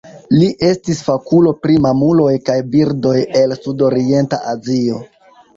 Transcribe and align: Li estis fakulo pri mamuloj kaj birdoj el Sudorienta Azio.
Li 0.35 0.45
estis 0.67 1.01
fakulo 1.09 1.51
pri 1.65 1.75
mamuloj 1.87 2.31
kaj 2.49 2.57
birdoj 2.77 3.15
el 3.43 3.55
Sudorienta 3.61 4.45
Azio. 4.55 5.07